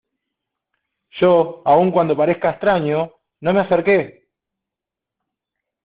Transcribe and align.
yo, 1.19 1.61
aun 1.63 1.91
cuando 1.91 2.17
parezca 2.21 2.49
extraño, 2.53 2.99
no 3.43 3.53
me 3.53 3.59
acerqué. 3.61 3.99